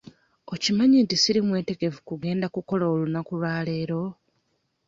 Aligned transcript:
Okimanyi 0.53 0.97
nti 1.01 1.15
siri 1.21 1.39
mwetegefu 1.47 1.99
gugenda 2.09 2.45
kukola 2.55 2.83
olunaku 2.93 3.31
lwa 3.39 3.55
leero? 3.67 4.03